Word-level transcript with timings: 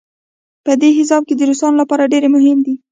په 0.65 0.71
دې 0.81 0.89
حساب 0.97 1.21
د 1.35 1.41
روسانو 1.49 1.79
لپاره 1.81 2.09
ډېر 2.13 2.23
مهم 2.35 2.57
دی. 2.65 2.73